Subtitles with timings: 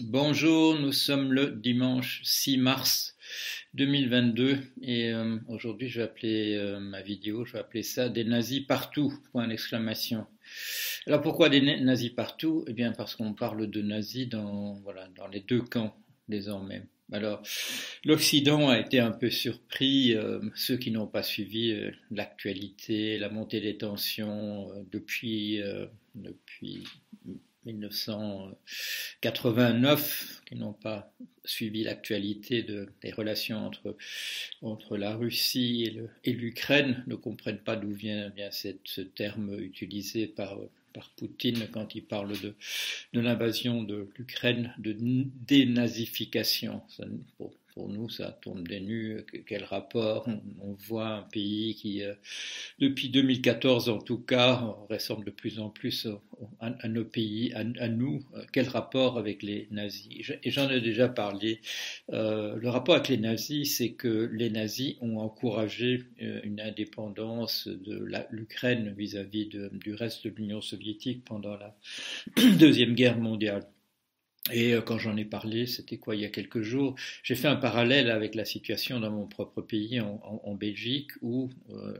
[0.00, 3.16] Bonjour, nous sommes le dimanche 6 mars
[3.74, 8.24] 2022 et euh, aujourd'hui je vais appeler euh, ma vidéo, je vais appeler ça des
[8.24, 10.26] nazis partout, point d'exclamation.
[11.06, 12.64] Alors pourquoi des nazis partout?
[12.66, 15.96] Eh bien parce qu'on parle de nazis dans, voilà, dans les deux camps
[16.28, 16.82] désormais.
[17.12, 17.42] Alors,
[18.04, 21.72] l'Occident a été un peu surpris, euh, ceux qui n'ont pas suivi
[22.10, 25.60] l'actualité, la montée des tensions depuis,
[26.16, 26.84] depuis
[27.66, 31.12] 1989, qui n'ont pas
[31.44, 33.70] suivi l'actualité des relations
[34.62, 40.58] entre, la Russie et l'Ukraine, ne comprennent pas d'où vient bien ce terme utilisé par,
[41.16, 42.54] Poutine quand il parle de
[43.12, 44.96] l'invasion de l'Ukraine, de
[45.46, 46.82] dénazification.
[47.74, 49.24] Pour nous, ça tombe des nues.
[49.48, 50.28] Quel rapport?
[50.62, 52.14] On, voit un pays qui, euh,
[52.78, 56.06] depuis 2014 en tout cas, ressemble de plus en plus
[56.60, 58.22] à, nos pays, à, nous.
[58.52, 60.32] Quel rapport avec les nazis?
[60.44, 61.60] Et j'en ai déjà parlé.
[62.12, 67.66] Euh, le rapport avec les nazis, c'est que les nazis ont encouragé euh, une indépendance
[67.66, 71.76] de l'Ukraine vis-à-vis du reste de l'Union soviétique pendant la
[72.58, 73.66] Deuxième Guerre mondiale.
[74.52, 77.48] Et euh, quand j'en ai parlé, c'était quoi il y a quelques jours, j'ai fait
[77.48, 81.94] un parallèle avec la situation dans mon propre pays, en, Belgique, où euh,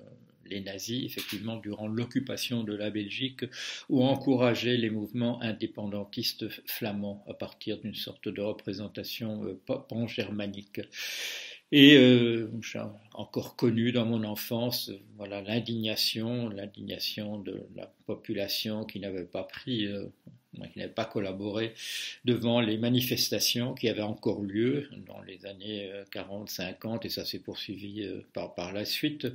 [0.47, 3.45] les nazis, effectivement, durant l'occupation de la Belgique,
[3.89, 10.81] ont encouragé les mouvements indépendantistes flamands à partir d'une sorte de représentation euh, pan-germanique.
[11.73, 12.83] Et euh, j'ai
[13.14, 19.89] encore connu dans mon enfance, voilà, l'indignation, l'indignation de la population qui n'avait pas pris
[20.73, 21.75] qui n'avait pas collaboré
[22.25, 27.25] devant les manifestations qui avaient encore lieu dans les années 40, euh, 50, et ça
[27.25, 29.27] s'est poursuivi euh, par, par la suite,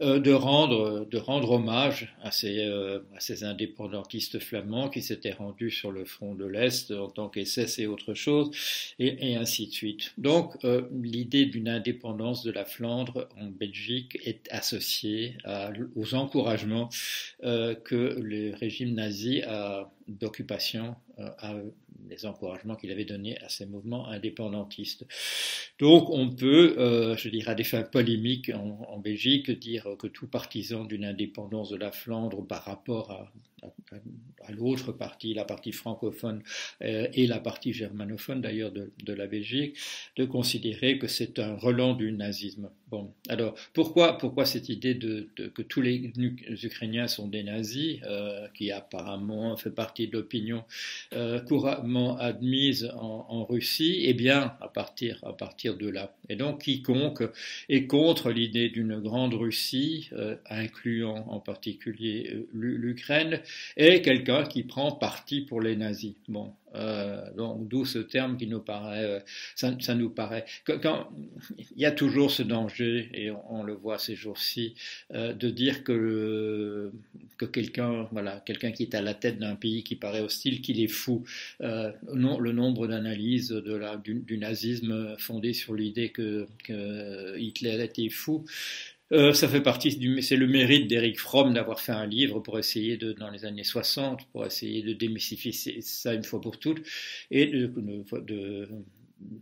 [0.00, 5.70] euh, de, rendre, de rendre hommage à ces, à ces indépendantistes flamands qui s'étaient rendus
[5.70, 8.50] sur le front de l'Est en tant qu'SS et autre chose,
[8.98, 10.12] et, et, ainsi de suite.
[10.18, 10.56] Donc,
[11.02, 16.88] l'idée d'une indépendance de la Flandre en Belgique est associée à, aux encouragements
[17.40, 21.54] que le régime nazi a d'occupation euh, à
[22.08, 25.06] les encouragements qu'il avait donnés à ces mouvements indépendantistes.
[25.78, 30.26] Donc on peut, euh, je dirais à des fins polémiques en, Belgique, dire que tout
[30.28, 36.42] partisan d'une indépendance de la Flandre par rapport à, à, l'autre partie, la partie francophone
[36.82, 39.76] euh, et la partie germanophone d'ailleurs de, de, la Belgique,
[40.16, 42.70] de considérer que c'est un relent du nazisme.
[42.90, 46.12] Bon, alors pourquoi, pourquoi cette idée de, que tous les
[46.62, 50.64] Ukrainiens sont des nazis, euh, qui apparemment fait partie de l'opinion
[51.14, 54.02] euh, couramment admise en, en, Russie?
[54.02, 56.14] Eh bien, à partir, à partir de là.
[56.28, 57.22] Et donc, quiconque
[57.70, 63.40] est contre l'idée d'une grande Russie, euh, incluant en particulier euh, l'Ukraine,
[63.76, 66.14] est quelqu'un qui prend parti pour les nazis.
[66.28, 69.20] Bon, euh, donc d'où ce terme qui nous paraît, euh,
[69.54, 70.44] ça, nous paraît.
[70.68, 74.74] Il y a toujours ce danger, et on, le voit ces jours-ci,
[75.14, 76.92] euh, de dire que
[77.36, 80.80] que quelqu'un, voilà, quelqu'un qui est à la tête d'un pays qui paraît hostile, qu'il
[80.80, 81.24] est fou.
[81.60, 86.46] Non, le nombre d'analyses du, nazisme fondées sur l'idée que
[87.36, 88.44] Hitler était fou.
[89.12, 89.90] Euh, ça fait partie
[90.22, 93.64] c'est le mérite d'Eric Fromm d'avoir fait un livre pour essayer de, dans les années
[93.64, 96.82] 60, pour essayer de démystifier ça une fois pour toutes
[97.30, 98.68] et de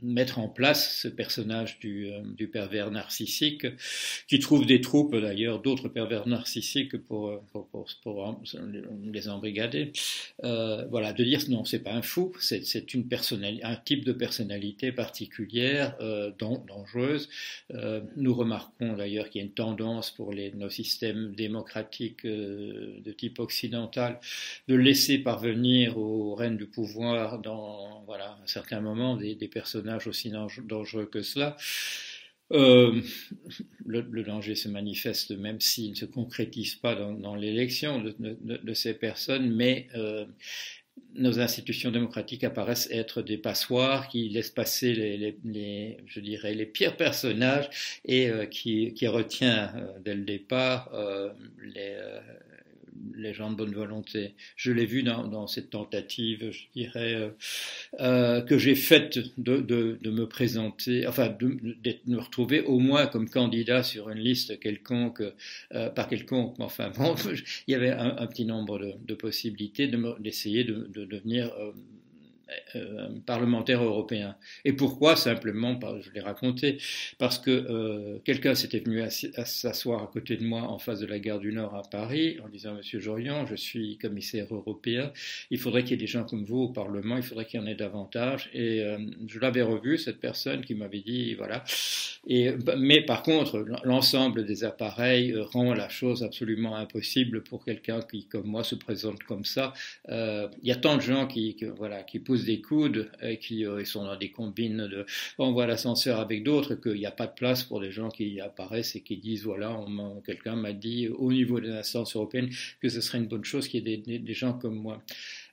[0.02, 3.66] mettre en place ce personnage du, euh, du, pervers narcissique,
[4.28, 7.68] qui trouve des troupes d'ailleurs, d'autres pervers narcissiques pour, pour,
[8.02, 8.40] pour
[9.12, 9.92] les embrigader.
[10.44, 13.04] Euh, voilà, de dire non, c'est pas un fou, c'est une
[13.62, 17.28] un type de personnalité particulière, euh, dangereuse.
[17.72, 23.12] Euh, nous remarquons d'ailleurs qu'il y a une tendance pour nos systèmes démocratiques euh, de
[23.12, 24.20] type occidental
[24.68, 29.69] de laisser parvenir aux rênes du pouvoir dans voilà, un certain moment des, des personnes
[29.70, 30.32] personnage aussi
[30.64, 31.56] dangereux que cela.
[32.52, 33.00] Euh,
[33.86, 39.54] le, danger se manifeste même s'il ne se concrétise pas dans, l'élection de, ces personnes,
[39.54, 40.26] mais euh,
[41.14, 44.94] nos institutions démocratiques apparaissent être des passoires qui laissent passer
[45.44, 47.70] les, je dirais, les pires personnages
[48.04, 49.72] et euh, qui, qui retient
[50.04, 50.90] dès le départ
[51.62, 51.96] les
[53.16, 54.34] les gens de bonne volonté.
[54.56, 57.30] Je l'ai vu dans, dans, cette tentative, je dirais, euh,
[58.00, 62.78] euh, que j'ai faite de, de, de, me présenter, enfin de, de, me retrouver au
[62.78, 65.22] moins comme candidat sur une liste quelconque,
[65.74, 67.14] euh, pas quelconque, mais enfin bon,
[67.66, 69.90] il y avait un, un petit nombre de, possibilités
[70.20, 71.52] d'essayer de, devenir
[72.76, 74.36] euh, parlementaires européens.
[74.64, 75.16] Et pourquoi?
[75.16, 76.78] Simplement, je l'ai raconté,
[77.18, 81.18] parce que euh, quelqu'un s'était venu s'asseoir à côté de moi en face de la
[81.18, 85.12] gare du Nord à Paris en disant Monsieur Jorion, je suis commissaire européen,
[85.50, 87.62] il faudrait qu'il y ait des gens comme vous au Parlement, il faudrait qu'il y
[87.62, 88.50] en ait davantage.
[88.52, 91.64] Et euh, je l'avais revu, cette personne qui m'avait dit voilà.
[92.26, 98.26] Et, mais par contre, l'ensemble des appareils rend la chose absolument impossible pour quelqu'un qui,
[98.26, 99.72] comme moi, se présente comme ça.
[100.08, 104.04] Il y a tant de gens qui, voilà, qui des coudes et qui euh, sont
[104.04, 105.06] dans des combines de
[105.38, 108.40] on voit l'ascenseur avec d'autres qu'il n'y a pas de place pour des gens qui
[108.40, 109.78] apparaissent et qui disent voilà
[110.24, 112.50] quelqu'un m'a dit au niveau des instances européennes
[112.80, 115.02] que ce serait une bonne chose qu'il y ait des gens comme moi.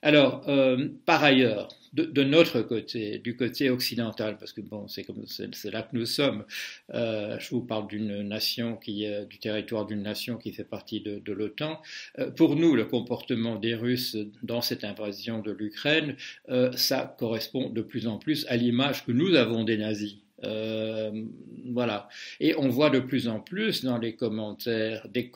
[0.02, 5.82] Alors, euh, par ailleurs, de, notre côté, du côté occidental, parce que bon, c'est là
[5.82, 6.44] que nous sommes.
[6.94, 11.32] Euh, je vous parle d'une nation qui, du territoire d'une nation qui fait partie de,
[11.32, 11.80] l'OTAN.
[12.18, 16.16] Euh, pour nous, le comportement des Russes dans cette invasion de l'Ukraine,
[16.74, 20.16] ça correspond de plus en plus à l'image que nous avons des nazis.
[20.44, 21.24] Euh,
[21.72, 22.08] voilà.
[22.40, 25.30] Et on voit de plus en plus dans les commentaires des,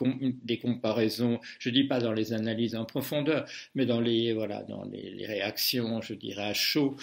[0.59, 3.45] comparaisons, je dis pas dans les analyses en profondeur,
[3.75, 6.95] mais dans les, voilà, dans les réactions, je dirais à chaud,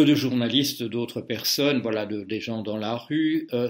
[0.00, 3.46] de journalistes, d'autres personnes, voilà, de, des gens dans la rue.
[3.52, 3.68] Euh,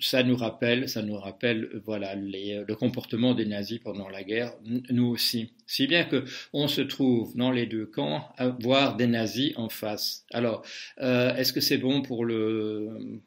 [0.00, 4.52] ça nous rappelle, ça nous rappelle, voilà, les, le comportement des nazis pendant la guerre,
[4.90, 5.50] nous aussi.
[5.66, 9.68] Si bien que on se trouve dans les deux camps à voir des nazis en
[9.68, 10.24] face.
[10.32, 10.64] Alors,
[11.00, 13.20] euh, est-ce que c'est bon pour le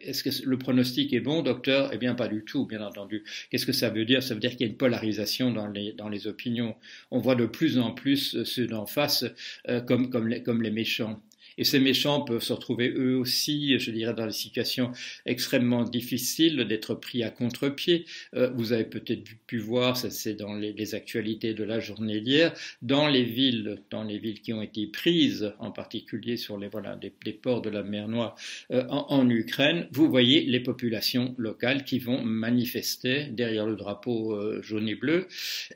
[0.00, 1.90] est-ce que le pronostic est bon, docteur?
[1.92, 3.24] Eh bien, pas du tout, bien entendu.
[3.50, 4.22] Qu'est-ce que ça veut dire?
[4.22, 6.74] Ça veut dire qu'il y a une polarisation dans les, dans les opinions.
[7.10, 9.24] On voit de plus en plus ceux d'en face
[9.68, 11.22] euh, comme, comme, les, comme les méchants.
[11.58, 14.92] Et ces méchants peuvent se retrouver eux aussi, je dirais, dans des situations
[15.26, 18.04] extrêmement difficiles d'être pris à contre-pied.
[18.34, 22.52] Euh, vous avez peut-être pu voir, ça c'est dans les, actualités de la journée d'hier,
[22.82, 26.96] dans les villes, dans les villes qui ont été prises, en particulier sur les voilà
[26.96, 28.34] des, ports de la mer Noire
[28.72, 34.60] euh, en, Ukraine, vous voyez les populations locales qui vont manifester derrière le drapeau euh,
[34.62, 35.28] jaune et bleu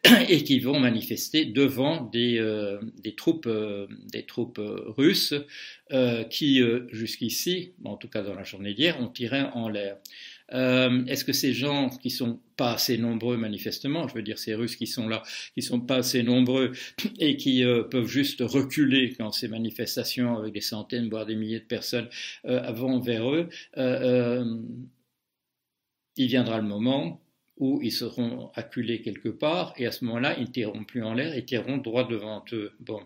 [0.28, 2.42] et qui vont manifester devant des,
[3.02, 3.48] des troupes
[4.12, 5.34] des troupes russes
[5.92, 9.98] euh, qui, euh, jusqu'ici, en tout cas dans la journée d'hier, ont tiré en l'air.
[10.52, 14.54] Euh, est-ce que ces gens qui sont pas assez nombreux manifestement, je veux dire ces
[14.54, 15.22] Russes qui sont là,
[15.54, 16.72] qui sont pas assez nombreux
[17.20, 21.64] et qui peuvent juste reculer quand ces manifestations avec des centaines voire des milliers de
[21.64, 22.08] personnes
[22.44, 23.48] vont vers eux,
[26.16, 27.20] il viendra le moment
[27.58, 31.14] où ils seront acculés quelque part et à ce moment-là ils ne tireront plus en
[31.14, 32.72] l'air, ils tireront droit devant eux.
[32.80, 33.00] Bon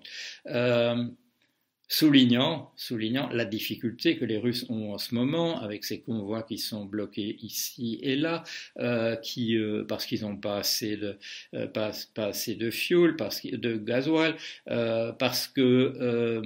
[1.91, 6.57] soulignant, soulignant la difficulté que les Russes ont en ce moment avec ces convois qui
[6.57, 8.45] sont bloqués ici et là,
[8.79, 11.19] euh, qui, euh, parce qu'ils n'ont pas assez de
[11.55, 16.41] euh, pas, assez de fuel, parce de gasoil, parce que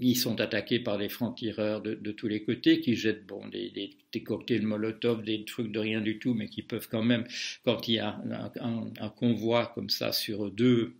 [0.00, 3.90] ils sont attaqués par des francs-tireurs de, tous les côtés qui jettent bon, des, des,
[4.12, 7.24] des, cocktails Molotov, des trucs de rien du tout, mais qui peuvent quand même,
[7.64, 8.20] quand il y a
[8.60, 10.94] un, convoi comme ça sur deux,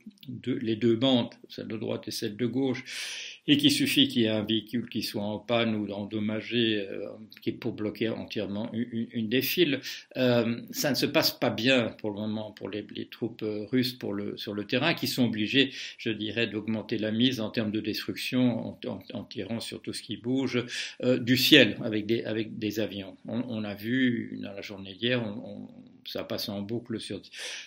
[0.44, 4.24] les deux bandes, celle de droite et celle de gauche, et qu'il suffit qu'il y
[4.26, 7.08] ait un véhicule qui soit en panne ou endommagé, euh,
[7.42, 9.80] qui pour bloquer entièrement une, une des files.
[10.16, 13.64] Euh, ça ne se passe pas bien pour le moment pour les, les troupes euh,
[13.72, 17.50] russes pour le, sur le terrain, qui sont obligées, je dirais, d'augmenter la mise en
[17.50, 20.64] termes de destruction en, en, en tirant sur tout ce qui bouge
[21.02, 23.16] euh, du ciel avec des, avec des avions.
[23.26, 25.68] On, on a vu dans la journée d'hier, on,
[26.08, 27.20] ça passe en boucle sur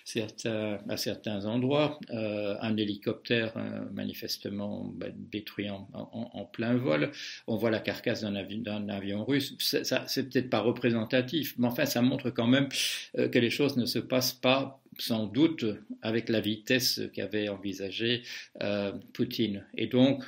[0.04, 2.00] certains, à certains endroits.
[2.10, 7.12] Euh, un hélicoptère euh, manifestement bah, détruit en, plein vol.
[7.48, 8.36] On voit la carcasse d'un
[8.90, 9.56] avion, russe.
[9.60, 12.68] C'est peut-être pas représentatif, mais enfin ça montre quand même
[13.18, 15.66] euh, que les choses ne se passent pas sans doute
[16.02, 18.24] avec la vitesse qu'avait envisagé
[18.62, 19.66] euh, Poutine.
[19.76, 20.24] Et donc,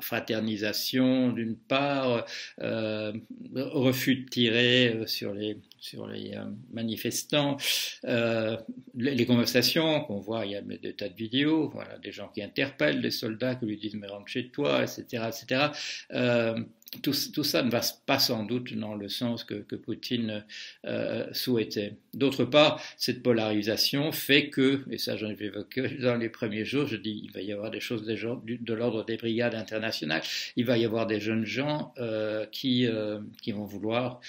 [0.00, 2.24] fraternisation d'une part,
[2.60, 3.12] euh,
[3.54, 7.56] refus de tirer euh, sur les, sur les euh, manifestants,
[8.04, 8.56] euh,
[8.94, 12.28] les, les, conversations qu'on voit, il y a des tas de vidéos, voilà, des gens
[12.28, 15.28] qui interpellent des soldats, qui lui disent mais rentre chez toi, etc.
[15.28, 15.70] etc.
[16.12, 16.60] Euh,
[17.02, 20.44] tout, ça ne va pas sans doute dans le sens que, Poutine
[20.84, 21.96] euh, souhaitait.
[22.14, 26.86] D'autre part, cette polarisation fait que, et ça j'en ai évoqué dans les premiers jours,
[26.86, 30.22] je dis il va y avoir des choses de, l'ordre des brigades internationales,
[30.56, 34.20] il va y avoir des jeunes gens euh, qui, euh, qui vont vouloir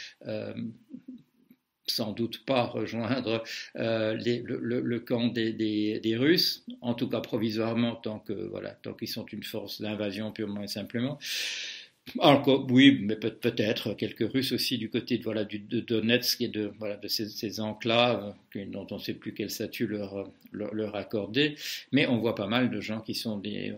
[1.90, 3.44] sans doute pas rejoindre
[3.76, 10.64] le, camp des, Russes, en tout cas provisoirement, tant qu'ils sont une force d'invasion purement
[10.64, 11.18] et simplement.
[12.20, 16.48] Alors, oui, mais peut-être quelques Russes aussi du côté de, voilà, du, de Donetsk et
[16.48, 20.74] de, voilà, de ces, ces enclaves dont on ne sait plus quel statut leur, leur,
[20.74, 21.56] leur, accorder.
[21.92, 23.74] Mais on voit pas mal de gens qui sont des,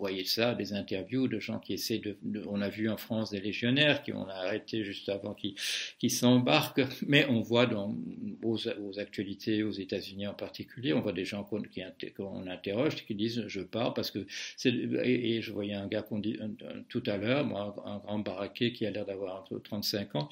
[0.00, 2.16] voyez ça, des interviews de gens qui essaient de,
[2.48, 6.82] on a vu en France des légionnaires qui on a arrêté juste avant qu'ils s'embarquent,
[7.06, 7.94] mais on voit dans,
[8.42, 11.62] aux, actualités aux États-Unis en particulier, on voit des gens qu'on
[12.46, 14.26] interroge qui disent je pars parce que
[14.64, 16.38] et, je voyais un gars qu'on dit
[16.88, 17.46] tout à l'heure,
[17.86, 20.28] un, grand baraquet qui a l'air d'avoir entre 35 ans,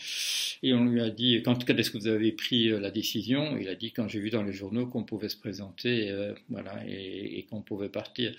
[0.63, 3.57] et on lui a dit quand, quand est-ce que vous avez pris euh, la décision?
[3.59, 6.83] Il a dit quand j'ai vu dans les journaux qu'on pouvait se présenter, euh, voilà,
[6.87, 8.35] et, et qu'on pouvait partir.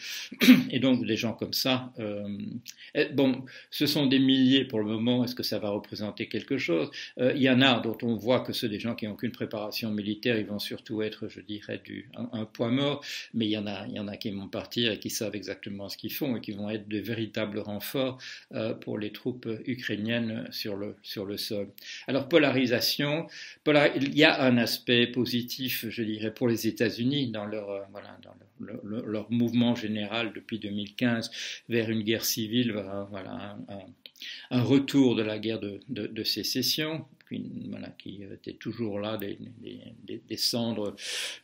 [0.71, 2.27] Et donc des gens comme ça, euh,
[2.95, 5.23] eh, bon, ce sont des milliers pour le moment.
[5.23, 6.89] Est-ce que ça va représenter quelque chose?
[7.19, 9.31] Euh, Il y en a dont on voit que ceux des gens qui n'ont aucune
[9.31, 13.03] préparation militaire, ils vont surtout être, je dirais, du, un, point mort.
[13.33, 15.89] Mais il y en a, y en a qui vont partir et qui savent exactement
[15.89, 18.17] ce qu'ils font et qui vont être de véritables renforts
[18.53, 21.69] euh, pour les troupes ukrainiennes sur le sur le sol.
[22.07, 23.27] Alors polarisation,
[23.67, 27.88] il y a un aspect positif, je dirais, pour les États-Unis dans leur,
[28.59, 31.31] leur mouvement général depuis 2015
[31.69, 32.71] vers une guerre civile,
[33.09, 33.79] voilà, un,
[34.51, 37.06] retour de la guerre de, de sécession,
[37.70, 40.96] voilà, qui étaient toujours là, des, des, des, cendres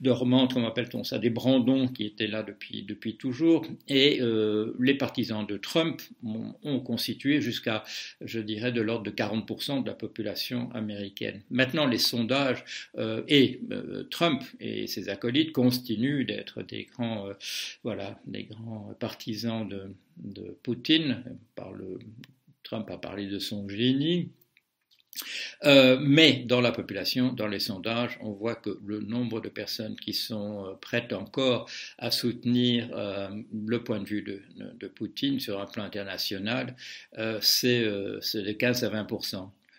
[0.02, 3.66] dormantes, comment appelle-t-on ça, des brandons qui étaient là depuis, depuis toujours.
[3.88, 7.84] Et euh, les partisans de Trump ont, constitué jusqu'à,
[8.22, 11.42] je dirais, de l'ordre de 40% de la population américaine.
[11.50, 12.64] Maintenant, les sondages
[12.98, 17.30] euh, et euh, Trump et ses acolytes continuent d'être des grands,
[17.84, 21.24] voilà, des grands partisans de, de Poutine.
[21.56, 22.00] Par le,
[22.65, 24.31] Trump a parlé de son génie.
[25.63, 29.95] Euh, mais dans la population, dans les sondages, on voit que le nombre de personnes
[29.95, 33.29] qui sont euh, prêtes encore à soutenir euh,
[33.65, 36.75] le point de vue de, de, Poutine sur un plan international,
[37.41, 39.07] c'est de 15 à 20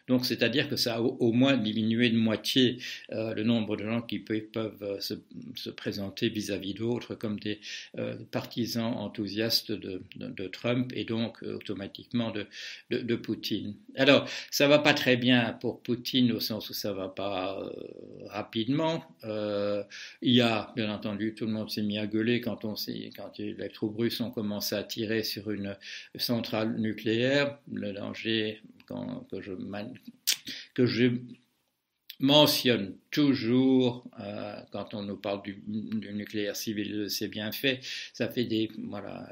[0.08, 2.78] donc, c'est-à-dire que ça a au, moins diminué de moitié
[3.12, 7.60] euh, le nombre de gens qui peuvent, euh, se, présenter vis-à-vis d'autres comme des
[7.98, 10.02] euh, partisans enthousiastes de,
[10.52, 12.46] Trump et donc automatiquement de,
[12.90, 13.74] de, Poutine.
[13.96, 17.60] Alors, ça va pas très bien pour Poutine au sens où ça va pas
[18.26, 19.04] rapidement.
[19.24, 22.74] il y a, bien entendu, tout le monde s'est mis à gueuler quand, on
[23.16, 25.76] quand les troupes russes ont commencé à tirer sur une
[26.16, 27.58] centrale nucléaire.
[27.72, 29.52] Le danger que, je,
[30.74, 31.12] que je
[32.20, 37.80] mentionne toujours euh, quand on nous parle du, du nucléaire civil, c'est bien fait.
[38.12, 39.28] Ça fait des voilà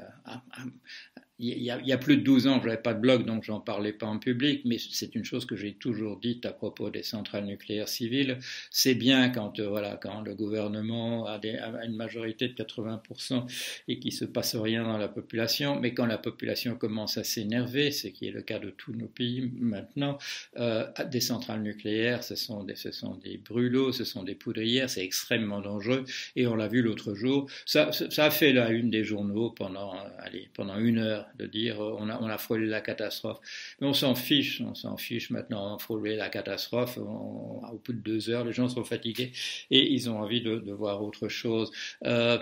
[1.37, 3.25] il y, a, il y, a, plus de 12 ans, je n'avais pas de blog,
[3.25, 6.53] donc j'en parlais pas en public, mais c'est une chose que j'ai toujours dite à
[6.53, 8.37] propos des centrales nucléaires civiles.
[8.71, 13.45] C'est bien quand, euh, voilà, quand le gouvernement a, des, a, une majorité de 80%
[13.89, 17.91] et qu'il se passe rien dans la population, mais quand la population commence à s'énerver,
[17.91, 20.17] ce qui est le cas de tous nos pays maintenant,
[20.57, 24.89] euh, des centrales nucléaires, ce sont des, ce sont des brûlots, ce sont des poudrières,
[24.89, 26.05] c'est extrêmement dangereux,
[26.37, 27.49] et on l'a vu l'autre jour.
[27.65, 31.81] Ça, ça a fait la une des journaux pendant, allez, pendant une heure de dire
[31.81, 33.39] euh, on a, on a frôlé la catastrophe.
[33.79, 36.97] Mais on s'en fiche, on s'en fiche maintenant, on a frôlé la catastrophe.
[36.97, 39.31] au bout de deux heures, les gens sont fatigués
[39.71, 41.71] et ils ont envie de, voir autre chose.
[42.05, 42.37] Euh,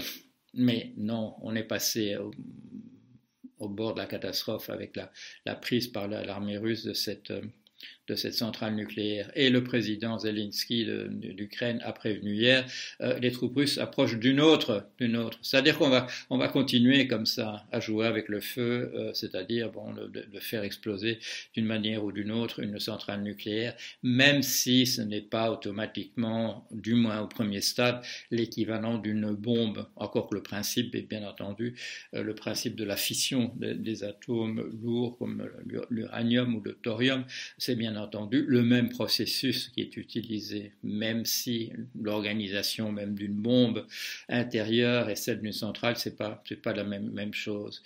[0.53, 2.17] mais non, on est passé
[3.59, 5.11] au, bord de la catastrophe avec la,
[5.45, 7.41] la prise par l'armée russe de cette euh,
[8.07, 9.31] de cette centrale nucléaire.
[9.35, 12.65] Et le président Zelensky d'Ukraine a prévenu hier,
[13.01, 15.39] euh, les troupes russes approchent d'une autre, d'une autre.
[15.41, 19.71] C'est-à-dire qu'on va, on va continuer comme ça à jouer avec le feu, euh, c'est-à-dire
[19.71, 21.19] bon, de, faire exploser
[21.53, 26.95] d'une manière ou d'une autre une centrale nucléaire, même si ce n'est pas automatiquement, du
[26.95, 29.87] moins au premier stade, l'équivalent d'une bombe.
[29.95, 31.75] Encore que le principe est bien entendu
[32.13, 35.49] euh, le principe de la fission des, des atomes lourds comme
[35.89, 37.23] l'uranium ou le thorium,
[37.57, 43.85] c'est bien entendu le même processus qui est utilisé, même si l'organisation même d'une bombe
[44.29, 47.81] intérieure et celle d'une centrale, c'est pas pas la même chose.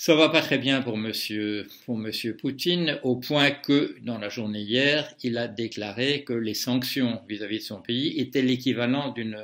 [0.00, 4.28] Ça va pas très bien pour monsieur, pour monsieur Poutine, au point que, dans la
[4.28, 8.42] journée hier, il a déclaré que les sanctions vis à -vis de son pays étaient
[8.42, 9.36] l'équivalent d'une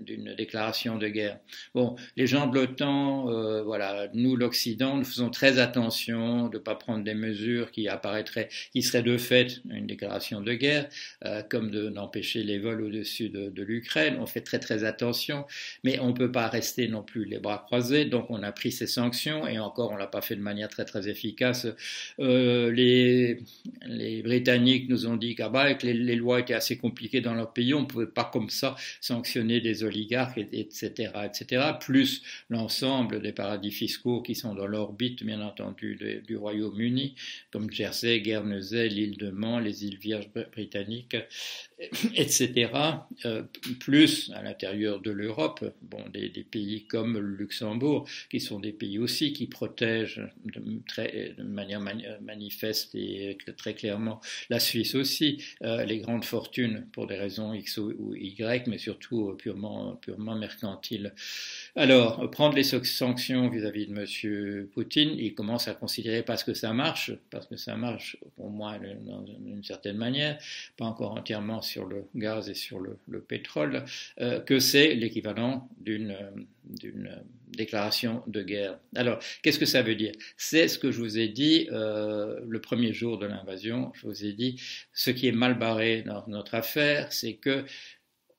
[0.00, 1.38] d'une déclaration de guerre.
[1.74, 6.62] Bon, les gens de l'OTAN, euh, voilà, nous l'Occident, nous faisons très attention de ne
[6.62, 10.88] pas prendre des mesures qui apparaîtraient, qui seraient de fait une déclaration de guerre,
[11.24, 14.16] euh, comme d'empêcher les vols au-dessus de, de l'Ukraine.
[14.20, 15.44] On fait très très attention,
[15.84, 18.04] mais on ne peut pas rester non plus les bras croisés.
[18.04, 20.84] Donc on a pris ces sanctions et encore on l'a pas fait de manière très
[20.84, 21.66] très efficace.
[22.18, 23.38] Euh, les,
[24.22, 25.42] Britanniques nous ont dit que
[25.86, 28.76] les, les, lois étaient assez compliquées dans leur pays, on ne pouvait pas comme ça
[29.00, 35.22] sanctionner des des oligarques, etc., etc., plus l'ensemble des paradis fiscaux qui sont dans l'orbite,
[35.22, 37.14] bien entendu, du Royaume-Uni,
[37.50, 41.16] comme Jersey, Guernesey, l'île de Man, les îles Vierges britanniques,
[42.14, 42.70] etc.,
[43.26, 43.42] euh,
[43.78, 48.98] plus à l'intérieur de l'Europe, bon, des, pays comme le Luxembourg, qui sont des pays
[48.98, 51.80] aussi qui protègent de, manière
[52.20, 54.20] manifeste et très clairement
[54.50, 59.34] la Suisse aussi, euh, les grandes fortunes pour des raisons X ou Y, mais surtout
[59.38, 59.57] purement,
[60.00, 61.14] purement mercantiles.
[61.76, 64.66] Alors, prendre les sanctions vis-à-vis de M.
[64.68, 68.78] Poutine, il commence à considérer parce que ça marche, parce que ça marche au moins
[68.78, 70.38] d'une certaine manière,
[70.76, 73.84] pas encore entièrement sur le gaz et sur le, pétrole,
[74.20, 76.16] euh, que c'est l'équivalent d'une
[77.56, 78.78] déclaration de guerre.
[78.94, 80.12] Alors, qu'est-ce que ça veut dire?
[80.36, 83.92] C'est ce que je vous ai dit euh, le premier jour de l'invasion.
[83.94, 84.60] Je vous ai dit,
[84.92, 87.64] ce qui est mal barré dans notre affaire, c'est que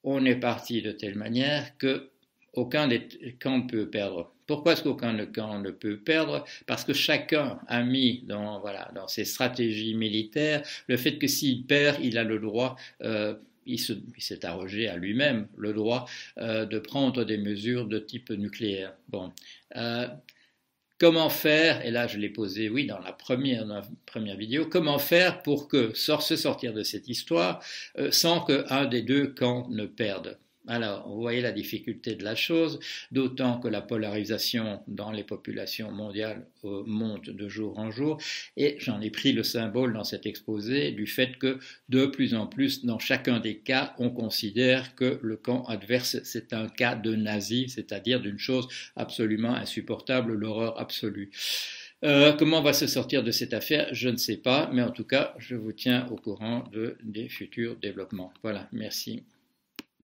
[0.03, 2.09] on est parti de telle manière que
[2.53, 3.07] aucun des
[3.39, 4.33] camps ne peut perdre.
[4.47, 6.43] Pourquoi est-ce qu'aucun camp ne peut perdre?
[6.65, 11.65] Parce que chacun a mis dans, voilà, dans ses stratégies militaires le fait que s'il
[11.65, 13.35] perd, il a le droit, euh,
[13.67, 16.07] il s'est arrogé à lui-même le droit
[16.39, 18.93] euh, de prendre des mesures de type nucléaire.
[19.09, 19.31] Bon.
[19.75, 20.07] Euh,
[20.99, 23.65] comment faire, et là je l'ai posé, oui, dans la première,
[24.37, 27.63] vidéo, comment faire pour que se sortir de cette histoire
[28.11, 30.37] sans qu'un des deux camps ne perde
[30.69, 32.79] alors, vous voyez la difficulté de la chose,
[33.11, 38.21] d'autant que la polarisation dans les populations mondiales euh, monte de jour en jour,
[38.55, 41.57] et j'en ai pris le symbole dans cet exposé du fait que
[41.89, 46.53] de plus en plus, dans chacun des cas, on considère que le camp adverse, c'est
[46.53, 51.31] un cas de nazi, c'est-à-dire d'une chose absolument insupportable, l'horreur absolue.
[52.05, 54.91] Euh, comment on va se sortir de cette affaire Je ne sais pas, mais en
[54.91, 58.31] tout cas, je vous tiens au courant de, des futurs développements.
[58.43, 59.23] Voilà, merci.